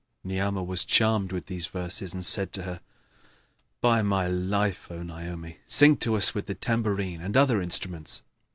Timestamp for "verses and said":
1.67-2.51